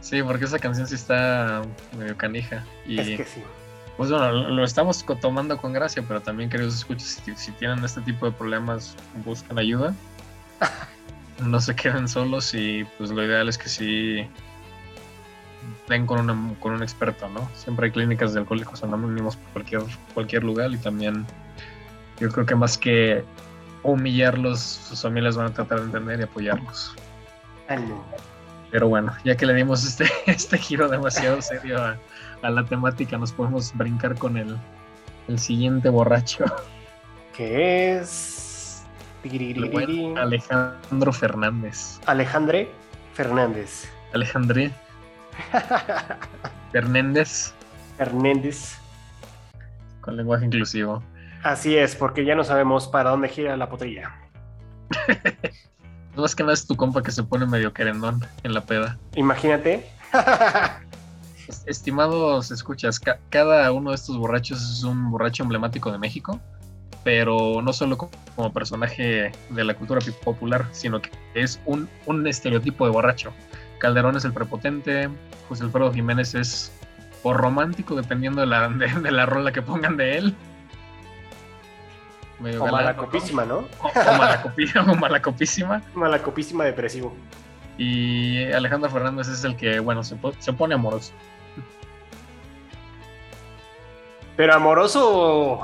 Sí, 0.00 0.22
porque 0.22 0.44
esa 0.44 0.58
canción 0.58 0.86
sí 0.86 0.94
está 0.94 1.62
medio 1.96 2.16
canija. 2.16 2.64
Y 2.86 3.00
Es 3.00 3.16
que 3.16 3.24
sí. 3.24 3.42
Pues 3.98 4.08
bueno, 4.10 4.32
lo 4.32 4.64
estamos 4.64 5.04
tomando 5.20 5.58
con 5.58 5.74
gracia, 5.74 6.02
pero 6.08 6.20
también 6.22 6.48
queridos 6.48 6.74
escuchas, 6.76 7.20
si, 7.24 7.36
si 7.36 7.52
tienen 7.52 7.84
este 7.84 8.00
tipo 8.00 8.24
de 8.24 8.32
problemas, 8.32 8.96
buscan 9.26 9.58
ayuda. 9.58 9.94
No 11.40 11.60
se 11.60 11.76
queden 11.76 12.08
solos 12.08 12.52
y 12.52 12.84
pues 12.98 13.10
lo 13.10 13.24
ideal 13.24 13.48
es 13.48 13.56
que 13.56 13.68
sí 13.68 14.26
den 15.88 16.04
con, 16.04 16.18
una- 16.28 16.54
con 16.58 16.72
un 16.72 16.82
experto, 16.82 17.28
¿no? 17.28 17.48
Siempre 17.54 17.86
hay 17.86 17.92
clínicas 17.92 18.32
de 18.34 18.40
alcohólicos 18.40 18.82
anónimos 18.82 19.36
por 19.36 19.52
cualquier, 19.52 19.82
cualquier 20.14 20.42
lugar 20.42 20.72
y 20.72 20.78
también 20.78 21.24
yo 22.18 22.28
creo 22.30 22.44
que 22.44 22.56
más 22.56 22.76
que 22.76 23.24
humillarlos, 23.84 24.58
sus 24.60 25.00
familias 25.02 25.36
van 25.36 25.46
a 25.46 25.54
tratar 25.54 25.78
de 25.78 25.84
entender 25.86 26.18
y 26.18 26.22
apoyarlos. 26.24 26.92
Ánimo. 27.68 28.04
Pero 28.70 28.88
bueno, 28.88 29.14
ya 29.24 29.36
que 29.36 29.46
le 29.46 29.54
dimos 29.54 29.84
este, 29.84 30.06
este 30.26 30.58
giro 30.58 30.88
demasiado 30.88 31.40
serio 31.42 31.82
a, 31.82 31.96
a 32.42 32.50
la 32.50 32.64
temática, 32.64 33.16
nos 33.18 33.32
podemos 33.32 33.72
brincar 33.74 34.14
con 34.16 34.36
el, 34.36 34.56
el 35.28 35.38
siguiente 35.38 35.88
borracho, 35.88 36.44
Que 37.34 37.98
es. 37.98 38.84
el 39.24 39.70
buen 39.70 40.18
Alejandro 40.18 41.12
Fernández. 41.12 42.00
Alejandre 42.06 42.68
Fernández. 43.14 43.88
Alejandré 44.14 44.70
Fernández, 46.72 47.52
Hernández. 47.98 48.78
con 50.00 50.16
lenguaje 50.16 50.46
inclusivo. 50.46 51.02
Así 51.42 51.76
es, 51.76 51.94
porque 51.94 52.24
ya 52.24 52.34
no 52.34 52.42
sabemos 52.44 52.88
para 52.88 53.10
dónde 53.10 53.28
gira 53.28 53.56
la 53.56 53.68
potilla. 53.68 54.14
No 56.18 56.22
más 56.22 56.34
que 56.34 56.42
nada 56.42 56.52
es 56.52 56.66
tu 56.66 56.74
compa 56.74 57.00
que 57.00 57.12
se 57.12 57.22
pone 57.22 57.46
medio 57.46 57.72
querendón 57.72 58.26
en 58.42 58.52
la 58.52 58.62
peda. 58.66 58.98
Imagínate. 59.14 59.88
Es- 61.46 61.62
Estimados 61.64 62.50
escuchas, 62.50 62.98
ca- 62.98 63.20
cada 63.30 63.70
uno 63.70 63.90
de 63.90 63.94
estos 63.96 64.18
borrachos 64.18 64.60
es 64.60 64.82
un 64.82 65.12
borracho 65.12 65.44
emblemático 65.44 65.92
de 65.92 65.98
México, 65.98 66.40
pero 67.04 67.62
no 67.62 67.72
solo 67.72 67.96
co- 67.96 68.10
como 68.34 68.52
personaje 68.52 69.30
de 69.50 69.62
la 69.64 69.74
cultura 69.74 70.00
popular, 70.24 70.66
sino 70.72 71.00
que 71.00 71.10
es 71.34 71.60
un, 71.66 71.88
un 72.06 72.26
estereotipo 72.26 72.84
de 72.84 72.90
borracho. 72.90 73.32
Calderón 73.78 74.16
es 74.16 74.24
el 74.24 74.32
prepotente, 74.32 75.08
José 75.48 75.62
Alfredo 75.62 75.92
Jiménez 75.92 76.34
es 76.34 76.72
o 77.22 77.32
romántico, 77.32 77.94
dependiendo 77.94 78.40
de 78.40 78.48
la, 78.48 78.68
de, 78.70 78.88
de 78.88 79.10
la 79.12 79.24
rola 79.24 79.52
que 79.52 79.62
pongan 79.62 79.96
de 79.96 80.18
él. 80.18 80.34
Medio 82.40 82.60
o 82.62 82.64
galán, 82.66 82.84
malacopísima, 82.84 83.44
¿no? 83.44 83.56
O, 83.82 83.86
o 83.88 83.90
malacopi- 83.92 84.76
o 84.92 84.94
malacopísima. 84.94 85.82
Malacopísima 85.94 86.64
depresivo. 86.64 87.14
Y 87.76 88.44
Alejandro 88.52 88.90
Fernández 88.90 89.28
es 89.28 89.44
el 89.44 89.56
que, 89.56 89.78
bueno, 89.80 90.02
se, 90.04 90.16
po- 90.16 90.34
se 90.38 90.52
pone 90.52 90.74
amoroso. 90.74 91.12
Pero 94.36 94.54
amoroso 94.54 95.60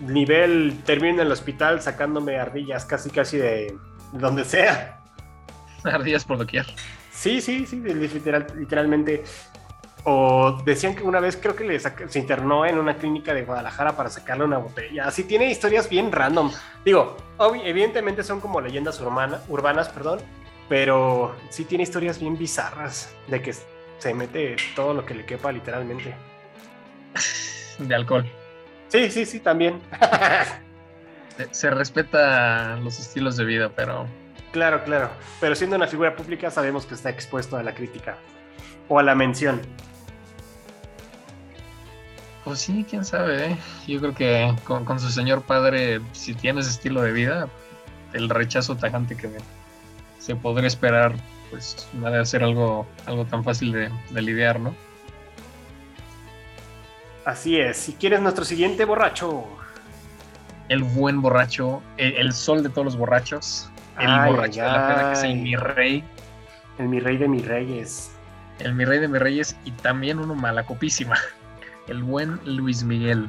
nivel 0.00 0.78
termino 0.84 1.14
en 1.20 1.26
el 1.26 1.32
hospital 1.32 1.80
sacándome 1.82 2.38
ardillas 2.38 2.84
casi 2.84 3.10
casi 3.10 3.38
de 3.38 3.76
donde 4.12 4.44
sea. 4.44 5.00
Ardillas 5.84 6.24
por 6.24 6.38
doquier. 6.38 6.64
Sí, 7.10 7.40
sí, 7.40 7.66
sí, 7.66 7.80
literal- 7.80 8.46
literalmente. 8.56 9.24
O 10.06 10.60
decían 10.64 10.94
que 10.94 11.02
una 11.02 11.18
vez 11.18 11.36
creo 11.36 11.56
que 11.56 11.64
le 11.64 11.78
se 11.80 12.18
internó 12.18 12.66
en 12.66 12.78
una 12.78 12.96
clínica 12.96 13.32
de 13.32 13.42
Guadalajara 13.44 13.96
para 13.96 14.10
sacarle 14.10 14.44
una 14.44 14.58
botella. 14.58 15.06
Así 15.06 15.24
tiene 15.24 15.50
historias 15.50 15.88
bien 15.88 16.12
random. 16.12 16.52
Digo, 16.84 17.16
evidentemente 17.64 18.22
son 18.22 18.40
como 18.40 18.60
leyendas 18.60 19.00
urbana- 19.00 19.40
urbanas, 19.48 19.88
perdón, 19.88 20.20
pero 20.68 21.34
sí 21.48 21.64
tiene 21.64 21.84
historias 21.84 22.18
bien 22.20 22.36
bizarras 22.36 23.14
de 23.28 23.40
que 23.40 23.54
se 23.98 24.12
mete 24.12 24.56
todo 24.76 24.92
lo 24.92 25.06
que 25.06 25.14
le 25.14 25.24
quepa 25.24 25.50
literalmente. 25.52 26.14
de 27.78 27.94
alcohol. 27.94 28.30
Sí, 28.88 29.10
sí, 29.10 29.24
sí, 29.24 29.40
también. 29.40 29.80
Se, 31.36 31.48
se 31.52 31.70
respeta 31.70 32.76
los 32.76 32.96
estilos 33.00 33.36
de 33.36 33.44
vida, 33.44 33.68
pero 33.74 34.06
claro, 34.52 34.84
claro. 34.84 35.10
Pero 35.40 35.56
siendo 35.56 35.74
una 35.74 35.88
figura 35.88 36.14
pública 36.14 36.48
sabemos 36.48 36.86
que 36.86 36.94
está 36.94 37.10
expuesto 37.10 37.56
a 37.56 37.62
la 37.64 37.74
crítica 37.74 38.18
o 38.88 39.00
a 39.00 39.02
la 39.02 39.16
mención. 39.16 39.60
Pues 42.44 42.60
sí, 42.60 42.84
quién 42.88 43.04
sabe. 43.04 43.52
¿eh? 43.52 43.58
Yo 43.86 44.00
creo 44.00 44.14
que 44.14 44.54
con, 44.64 44.84
con 44.84 45.00
su 45.00 45.10
señor 45.10 45.42
padre, 45.42 46.00
si 46.12 46.34
tiene 46.34 46.60
ese 46.60 46.70
estilo 46.70 47.02
de 47.02 47.12
vida, 47.12 47.48
el 48.12 48.28
rechazo 48.28 48.76
tajante 48.76 49.16
que 49.16 49.30
se 50.18 50.36
podría 50.36 50.68
esperar, 50.68 51.14
pues 51.50 51.88
no 51.92 52.10
debe 52.10 52.24
ser 52.26 52.42
algo, 52.44 52.86
algo 53.06 53.24
tan 53.26 53.44
fácil 53.44 53.72
de, 53.72 53.90
de 54.10 54.22
lidiar, 54.22 54.60
¿no? 54.60 54.76
Así 57.24 57.58
es. 57.58 57.76
Si 57.78 57.94
quieres 57.94 58.20
nuestro 58.20 58.44
siguiente 58.44 58.84
borracho. 58.84 59.44
El 60.68 60.82
buen 60.82 61.20
borracho, 61.22 61.82
el, 61.96 62.14
el 62.14 62.32
sol 62.32 62.62
de 62.62 62.70
todos 62.70 62.84
los 62.86 62.96
borrachos, 62.96 63.70
el 63.98 64.18
Ay, 64.18 64.30
borracho 64.30 64.62
de 64.62 64.70
la 64.70 64.86
peda 64.86 65.06
que 65.08 65.12
es 65.12 65.22
el 65.22 65.36
mi 65.36 65.56
rey, 65.56 66.04
El 66.78 66.88
mi 66.88 67.00
rey 67.00 67.16
de 67.18 67.28
mis 67.28 67.46
reyes. 67.46 68.10
el 68.58 68.74
mi 68.74 68.84
rey 68.84 68.98
de 68.98 69.08
mis 69.08 69.20
reyes 69.20 69.56
y 69.64 69.72
también 69.72 70.18
uno 70.18 70.34
malacopísima, 70.34 71.16
el 71.88 72.02
buen 72.02 72.40
Luis 72.44 72.82
Miguel. 72.84 73.28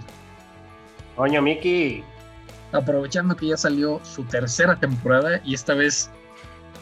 Coño, 1.15 1.41
Miki. 1.41 2.03
aprovechando 2.71 3.35
que 3.35 3.47
ya 3.47 3.57
salió 3.57 4.01
su 4.03 4.23
tercera 4.25 4.75
temporada 4.75 5.39
y 5.45 5.53
esta 5.53 5.73
vez 5.73 6.09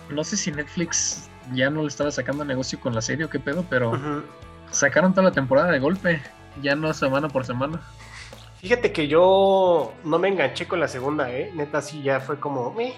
no 0.10 0.24
sé 0.24 0.38
si 0.38 0.51
Netflix 0.51 1.30
ya 1.53 1.70
no 1.70 1.82
le 1.82 1.88
estaba 1.88 2.10
sacando 2.10 2.44
negocio 2.44 2.80
con 2.80 2.96
la 2.96 3.01
serie 3.01 3.25
o 3.25 3.30
qué 3.30 3.39
pedo, 3.39 3.65
pero 3.70 4.24
sacaron 4.72 5.13
toda 5.13 5.25
la 5.25 5.32
temporada 5.32 5.72
de 5.72 5.80
golpe, 5.80 6.22
ya 6.62 6.75
no 6.75 6.94
semana 6.94 7.27
por 7.27 7.46
semana. 7.46 7.80
Fíjate 8.60 8.92
que 8.92 9.08
yo 9.08 9.94
no 10.03 10.18
me 10.20 10.30
enganché 10.30 10.68
con 10.68 10.80
la 10.80 10.88
segunda, 10.88 11.30
¿eh? 11.32 11.51
Neta, 11.53 11.82
sí, 11.82 12.01
ya 12.01 12.22
fue 12.22 12.39
como... 12.39 12.74
"Meh". 12.74 12.94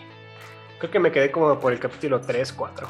Creo 0.79 0.91
que 0.91 0.99
me 0.99 1.11
quedé 1.11 1.31
como 1.31 1.59
por 1.59 1.73
el 1.73 1.79
capítulo 1.79 2.21
3, 2.21 2.53
4. 2.53 2.87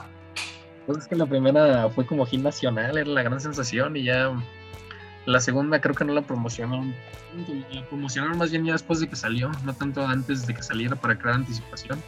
Pues 0.85 0.97
es 0.99 1.07
que 1.07 1.15
la 1.15 1.25
primera 1.25 1.89
fue 1.89 2.05
como 2.05 2.25
hit 2.25 2.41
nacional, 2.41 2.97
era 2.97 3.09
la 3.09 3.23
gran 3.23 3.39
sensación 3.39 3.95
y 3.95 4.03
ya 4.03 4.31
la 5.25 5.39
segunda 5.39 5.81
creo 5.81 5.95
que 5.95 6.05
no 6.05 6.13
la 6.13 6.21
promocionaron. 6.21 6.93
La 7.71 7.83
promocionaron 7.85 8.37
más 8.37 8.51
bien 8.51 8.65
ya 8.65 8.73
después 8.73 8.99
de 8.99 9.07
que 9.07 9.15
salió, 9.15 9.51
no 9.63 9.73
tanto 9.73 10.05
antes 10.05 10.45
de 10.47 10.53
que 10.53 10.63
saliera 10.63 10.95
para 10.95 11.17
crear 11.17 11.35
anticipación. 11.35 12.01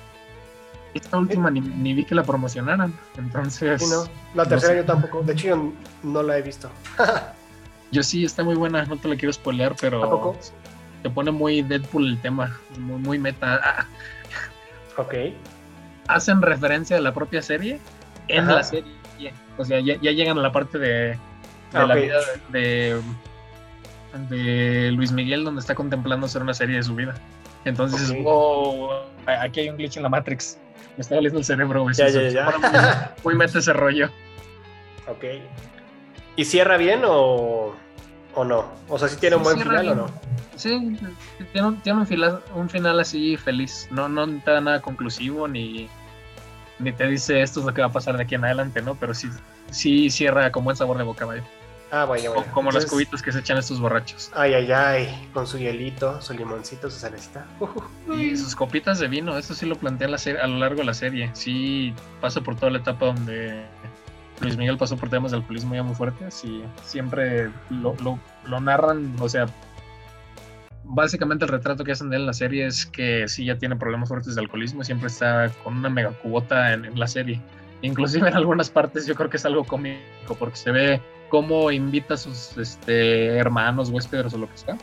Esta 0.93 1.17
última 1.17 1.51
ni, 1.51 1.59
ni 1.62 1.93
vi 1.93 2.05
que 2.05 2.15
la 2.15 2.24
promocionaran, 2.24 2.93
entonces... 3.17 3.81
Sí, 3.81 3.89
no. 3.89 4.03
La 4.36 4.43
no 4.43 4.50
tercera 4.50 4.74
sé. 4.74 4.77
yo 4.79 4.86
tampoco. 4.86 5.21
De 5.21 5.33
hecho, 5.33 5.47
yo 5.47 5.74
no 6.03 6.24
la 6.24 6.38
he 6.38 6.41
visto. 6.41 6.69
Yo 7.89 8.03
sí, 8.03 8.25
está 8.25 8.43
muy 8.43 8.55
buena, 8.55 8.83
no 8.83 8.97
te 8.97 9.07
la 9.07 9.15
quiero 9.15 9.31
spoilear, 9.31 9.74
pero 9.79 10.03
¿A 10.03 10.09
poco? 10.09 10.38
te 11.01 11.09
pone 11.09 11.31
muy 11.31 11.62
Deadpool 11.62 12.05
el 12.05 12.19
tema, 12.21 12.59
muy, 12.77 13.00
muy 13.00 13.17
meta. 13.17 13.62
Ah, 13.63 13.86
Ok. 14.97 15.13
hacen 16.09 16.41
referencia 16.41 16.97
a 16.97 17.00
la 17.00 17.13
propia 17.13 17.41
serie 17.41 17.79
en 18.27 18.43
Ajá. 18.43 18.55
la 18.55 18.63
serie. 18.63 18.91
O 19.57 19.63
sea, 19.63 19.79
ya, 19.79 19.95
ya 20.01 20.12
llegan 20.12 20.38
a 20.38 20.41
la 20.41 20.51
parte 20.51 20.77
de, 20.77 21.17
de 21.74 21.79
Ah, 21.79 21.86
la 21.86 21.95
vida 21.95 22.15
de, 22.50 23.00
de 24.29 24.91
Luis 24.91 25.12
Miguel, 25.12 25.43
donde 25.43 25.59
está 25.62 25.75
contemplando 25.75 26.25
hacer 26.25 26.41
una 26.41 26.53
serie 26.53 26.77
de 26.77 26.83
su 26.83 26.95
vida. 26.95 27.15
Entonces, 27.65 28.09
Ok. 28.12 28.17
wow, 28.24 28.89
aquí 29.41 29.59
hay 29.62 29.69
un 29.69 29.77
glitch 29.77 29.97
en 29.97 30.03
la 30.03 30.09
Matrix. 30.09 30.57
Me 30.95 31.01
está 31.01 31.15
doliendo 31.15 31.39
el 31.39 31.45
cerebro. 31.45 31.83
güey. 31.83 31.95
Ya, 31.95 32.07
ya, 32.09 32.29
ya. 32.29 33.15
muy- 33.24 33.36
meta 33.36 33.59
ese 33.59 33.74
rollo. 33.74 34.09
ok. 35.07 35.24
¿Y 36.36 36.45
cierra 36.45 36.77
bien 36.77 37.01
o, 37.03 37.75
o 38.36 38.43
no? 38.45 38.65
O 38.88 38.97
sea, 39.00 39.07
si 39.07 39.17
tiene 39.17 39.36
un 39.36 39.43
buen 39.43 39.59
final 39.59 39.89
o 39.89 39.95
no? 39.95 40.07
Sí, 40.55 40.69
tiene 41.51 41.67
un, 41.67 41.81
tiene 41.81 42.00
un, 42.00 42.07
final, 42.07 42.41
un 42.55 42.69
final 42.69 43.00
así 43.00 43.38
feliz. 43.38 43.88
No, 43.91 44.07
no 44.07 44.27
te 44.41 44.51
da 44.51 44.62
nada 44.62 44.81
conclusivo 44.81 45.47
ni, 45.47 45.89
ni 46.79 46.91
te 46.93 47.07
dice 47.07 47.41
esto 47.41 47.59
es 47.59 47.65
lo 47.65 47.74
que 47.74 47.81
va 47.81 47.88
a 47.88 47.91
pasar 47.91 48.17
de 48.17 48.24
aquí 48.24 48.36
en 48.36 48.45
adelante, 48.45 48.81
¿no? 48.81 48.95
Pero 48.95 49.13
sí, 49.13 49.27
sí 49.71 50.09
cierra 50.09 50.51
con 50.51 50.63
buen 50.63 50.75
sabor 50.75 50.97
de 50.97 51.03
boca, 51.03 51.25
vaya. 51.25 51.43
Ah, 51.89 52.03
bueno, 52.03 52.31
Co- 52.33 52.36
bueno. 52.41 52.51
Como 52.53 52.71
las 52.71 52.86
cubitas 52.86 53.21
que 53.21 53.31
se 53.31 53.39
echan 53.39 53.57
estos 53.57 53.79
borrachos. 53.79 54.29
Ay, 54.36 54.53
ay, 54.55 54.71
ay. 54.74 55.29
Con 55.33 55.47
su 55.47 55.57
hielito, 55.57 56.21
su 56.21 56.33
limoncito, 56.33 56.89
su 56.91 57.00
salecita. 57.00 57.45
Y 58.19 58.36
sus 58.36 58.55
copitas 58.55 59.00
de 59.00 59.07
vino, 59.07 59.38
eso 59.38 59.53
sí 59.53 59.65
lo 59.65 59.75
plantea 59.77 60.09
la 60.09 60.17
serie, 60.17 60.41
a 60.41 60.47
lo 60.47 60.57
largo 60.57 60.79
de 60.79 60.86
la 60.86 60.93
serie. 60.93 61.29
Sí 61.33 61.93
pasa 62.19 62.41
por 62.41 62.55
toda 62.57 62.71
la 62.71 62.79
etapa 62.79 63.05
donde 63.05 63.63
Luis 64.41 64.57
Miguel 64.57 64.77
pasó 64.77 64.97
por 64.97 65.09
temas 65.09 65.31
de 65.31 65.38
alcoholismo 65.38 65.75
ya 65.75 65.83
muy 65.83 65.95
fuertes 65.95 66.43
y 66.43 66.62
siempre 66.83 67.50
lo, 67.69 67.95
lo- 68.03 68.19
lo 68.45 68.59
narran, 68.59 69.15
o 69.21 69.29
sea, 69.29 69.45
básicamente 70.83 71.45
el 71.45 71.50
retrato 71.51 71.83
que 71.83 71.91
hacen 71.93 72.09
de 72.09 72.17
él 72.17 72.21
en 72.24 72.27
la 72.27 72.33
serie 72.33 72.65
es 72.67 72.86
que 72.86 73.27
sí 73.27 73.45
ya 73.45 73.57
tiene 73.57 73.75
problemas 73.75 74.09
fuertes 74.09 74.36
de 74.36 74.41
alcoholismo 74.41 74.81
y 74.81 74.86
siempre 74.86 75.07
está 75.07 75.50
con 75.63 75.77
una 75.77 75.89
mega 75.89 76.12
cubota 76.12 76.74
en, 76.74 76.86
en 76.86 77.00
la 77.00 77.07
serie. 77.07 77.41
Inclusive 77.81 78.27
en 78.27 78.36
algunas 78.36 78.69
partes 78.69 79.05
yo 79.05 79.15
creo 79.15 79.29
que 79.29 79.38
es 79.38 79.46
algo 79.46 79.63
cómico 79.63 80.36
porque 80.39 80.55
se 80.55 80.72
ve 80.72 81.01
cómo 81.29 81.72
invita 81.72 82.15
a 82.15 82.17
sus 82.17 82.57
este, 82.57 83.38
hermanos, 83.38 83.89
huéspedes 83.89 84.34
o 84.34 84.38
lo 84.38 84.50
que 84.50 84.57
sea. 84.57 84.77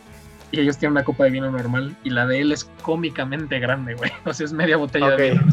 y 0.52 0.60
ellos 0.60 0.78
tienen 0.78 0.92
una 0.92 1.04
copa 1.04 1.24
de 1.24 1.30
vino 1.30 1.50
normal 1.50 1.96
y 2.04 2.10
la 2.10 2.26
de 2.26 2.40
él 2.40 2.52
es 2.52 2.64
cómicamente 2.82 3.58
grande, 3.58 3.94
güey. 3.94 4.12
O 4.24 4.32
sea, 4.32 4.44
es 4.44 4.52
media 4.52 4.76
botella 4.76 5.10
de 5.10 5.30
vino. 5.32 5.46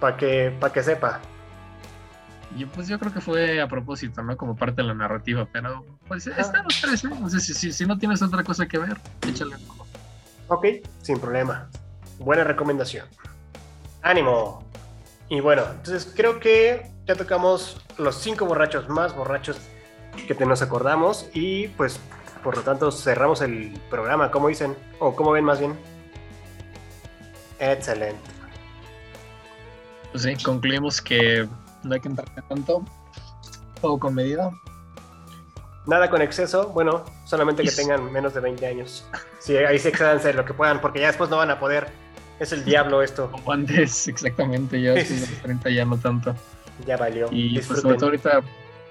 Para 0.00 0.16
que, 0.16 0.54
pa' 0.60 0.72
que 0.72 0.82
sepa. 0.82 1.20
Y 2.56 2.64
pues 2.64 2.88
yo 2.88 2.98
creo 2.98 3.12
que 3.12 3.20
fue 3.20 3.60
a 3.60 3.68
propósito, 3.68 4.22
¿no? 4.22 4.36
Como 4.36 4.56
parte 4.56 4.82
de 4.82 4.88
la 4.88 4.94
narrativa, 4.94 5.46
pero 5.52 5.84
pues 6.06 6.26
están 6.26 6.64
los 6.64 6.80
tres, 6.80 7.04
¿eh? 7.04 7.10
O 7.22 7.28
sea, 7.28 7.40
si, 7.40 7.52
si, 7.52 7.72
si 7.72 7.84
no 7.84 7.98
tienes 7.98 8.22
otra 8.22 8.42
cosa 8.42 8.66
que 8.66 8.78
ver, 8.78 8.96
échale 9.26 9.56
un 9.56 9.70
ojo. 9.70 9.86
Ok, 10.48 10.66
sin 11.02 11.18
problema. 11.20 11.68
Buena 12.18 12.44
recomendación. 12.44 13.06
Ánimo. 14.02 14.64
Y 15.28 15.40
bueno, 15.40 15.64
entonces 15.70 16.12
creo 16.14 16.40
que 16.40 16.90
ya 17.06 17.14
tocamos 17.14 17.80
los 17.98 18.16
cinco 18.16 18.46
borrachos 18.46 18.88
más 18.88 19.14
borrachos 19.14 19.58
que 20.26 20.34
te 20.34 20.46
nos 20.46 20.62
acordamos 20.62 21.28
y 21.34 21.68
pues 21.68 22.00
por 22.42 22.56
lo 22.56 22.62
tanto 22.62 22.90
cerramos 22.90 23.40
el 23.42 23.78
programa, 23.90 24.30
¿cómo 24.30 24.48
dicen? 24.48 24.76
O 25.00 25.14
¿cómo 25.14 25.32
ven 25.32 25.44
más 25.44 25.58
bien? 25.58 25.78
Excelente. 27.58 28.30
Pues 30.12 30.22
sí, 30.22 30.36
concluimos 30.42 31.02
que 31.02 31.46
no 31.82 31.94
hay 31.94 32.00
que 32.00 32.08
entrar 32.08 32.28
tanto, 32.48 32.84
todo 33.80 33.98
con 33.98 34.14
medida. 34.14 34.50
Nada 35.86 36.10
con 36.10 36.20
exceso, 36.22 36.68
bueno, 36.68 37.04
solamente 37.24 37.62
que 37.62 37.70
tengan 37.70 38.12
menos 38.12 38.34
de 38.34 38.40
20 38.40 38.66
años. 38.66 39.06
Sí, 39.40 39.56
ahí 39.56 39.78
sí 39.78 39.88
excedanse 39.88 40.32
lo 40.34 40.44
que 40.44 40.52
puedan, 40.52 40.80
porque 40.80 41.00
ya 41.00 41.06
después 41.06 41.30
no 41.30 41.36
van 41.36 41.50
a 41.50 41.58
poder. 41.58 41.90
Es 42.40 42.52
el 42.52 42.64
diablo 42.64 43.02
esto. 43.02 43.30
Como 43.30 43.52
antes, 43.52 44.06
exactamente, 44.08 44.80
ya 44.80 44.92
de 44.94 45.00
los 45.02 45.28
30 45.42 45.70
ya 45.70 45.84
no 45.84 45.96
tanto. 45.98 46.34
Ya 46.86 46.96
valió. 46.96 47.28
Y 47.32 47.54
pues 47.54 47.68
Disfruten. 47.68 47.82
sobre 47.82 47.96
todo 47.96 48.06
ahorita, 48.06 48.40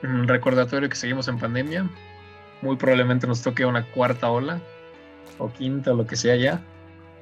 un 0.03 0.27
recordatorio 0.27 0.89
que 0.89 0.95
seguimos 0.95 1.27
en 1.27 1.39
pandemia. 1.39 1.87
Muy 2.61 2.75
probablemente 2.75 3.27
nos 3.27 3.41
toque 3.41 3.65
una 3.65 3.85
cuarta 3.91 4.29
ola, 4.29 4.59
o 5.37 5.51
quinta, 5.53 5.91
o 5.93 5.95
lo 5.95 6.07
que 6.07 6.15
sea 6.15 6.35
ya. 6.35 6.61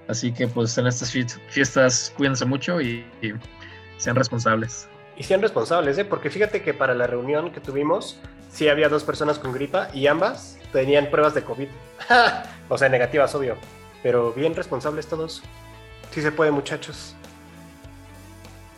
Así 0.08 0.32
que 0.32 0.48
pues 0.48 0.78
en 0.78 0.88
estas 0.88 1.14
fiest- 1.14 1.40
fiestas 1.50 2.14
cuídense 2.16 2.46
mucho 2.46 2.80
y, 2.80 3.06
y 3.22 3.34
sean 3.98 4.16
responsables. 4.16 4.88
Y 5.18 5.24
sean 5.24 5.42
responsables, 5.42 5.98
¿eh? 5.98 6.06
Porque 6.06 6.30
fíjate 6.30 6.62
que 6.62 6.74
para 6.74 6.94
la 6.94 7.08
reunión 7.08 7.52
que 7.52 7.60
tuvimos, 7.60 8.20
sí 8.52 8.68
había 8.70 8.88
dos 8.90 9.04
personas 9.04 9.40
con 9.40 9.52
gripa 9.52 9.90
y 9.94 10.08
ambas 10.08 10.58
tenían 10.72 11.10
pruebas 11.10 11.34
de 11.34 11.42
COVID. 11.44 11.68
o 12.70 12.78
sea, 12.78 12.90
negativas, 12.90 13.34
obvio. 13.36 13.56
Pero 14.04 14.32
bien 14.34 14.56
responsables 14.56 15.08
todos. 15.08 15.42
Sí 16.16 16.22
se 16.22 16.32
puede, 16.32 16.50
muchachos. 16.50 17.14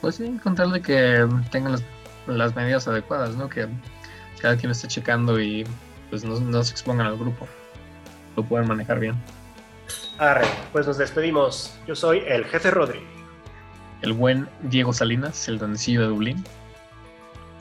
Pues 0.02 0.16
sí, 0.16 0.40
con 0.42 0.56
tal 0.56 0.72
de 0.72 0.82
que 0.82 1.28
tengan 1.52 1.74
las, 1.74 1.84
las 2.26 2.56
medidas 2.56 2.88
adecuadas, 2.88 3.36
¿no? 3.36 3.48
Que 3.48 3.68
cada 4.42 4.58
quien 4.58 4.72
esté 4.72 4.88
checando 4.88 5.40
y 5.40 5.64
pues 6.10 6.26
no, 6.26 6.40
no 6.40 6.64
se 6.64 6.72
expongan 6.72 7.06
al 7.06 7.16
grupo. 7.16 7.48
Lo 8.36 8.42
pueden 8.42 8.68
manejar 8.68 9.00
bien. 9.00 9.14
Arre, 10.18 10.48
pues 10.72 10.88
nos 10.88 10.98
despedimos. 10.98 11.78
Yo 11.86 11.96
soy 11.96 12.24
el 12.26 12.44
jefe 12.46 12.72
Rodri. 12.72 13.02
El 14.02 14.14
buen 14.14 14.50
Diego 14.64 14.92
Salinas, 14.92 15.48
el 15.48 15.60
doncillo 15.60 16.02
de 16.02 16.08
Dublín. 16.08 16.44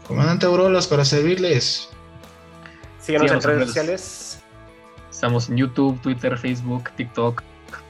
Comandante 0.08 0.46
Aurolas 0.46 0.86
para 0.86 1.04
servirles. 1.04 1.90
Síganos 2.98 3.30
en 3.30 3.42
Síganos 3.42 3.44
en 3.44 3.50
redes 3.50 3.58
redes. 3.58 3.68
sociales. 3.68 4.42
Estamos 5.10 5.50
en 5.50 5.58
YouTube, 5.58 6.00
Twitter, 6.00 6.38
Facebook, 6.38 6.90
TikTok, 6.96 7.42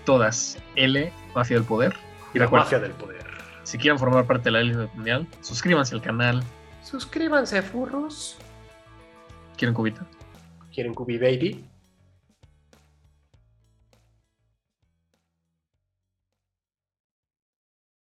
todas. 0.04 0.58
L, 0.74 1.12
Mafia 1.36 1.56
del 1.58 1.66
Poder. 1.66 1.94
Y 2.34 2.38
La 2.38 2.48
mafia 2.48 2.78
del 2.80 2.92
poder. 2.92 3.24
si 3.62 3.76
quieren 3.78 3.98
formar 3.98 4.26
parte 4.26 4.44
de 4.44 4.50
la 4.52 4.60
élite 4.60 4.88
mundial, 4.94 5.26
suscríbanse 5.42 5.94
al 5.94 6.00
canal. 6.02 6.42
Suscríbanse, 6.82 7.60
furros. 7.62 8.38
¿Quieren 9.56 9.74
cubita? 9.74 10.06
¿Quieren 10.72 10.94
Cubi 10.94 11.18
Baby? 11.18 11.64